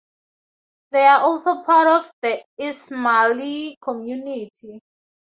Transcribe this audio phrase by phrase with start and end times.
[0.91, 4.81] They are also part of the Ismaili community.